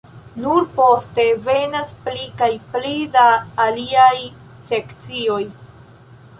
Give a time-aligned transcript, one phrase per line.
[0.43, 3.27] Nur poste venas pli kaj pli da
[3.69, 4.17] aliaj
[4.73, 5.41] sekcioj.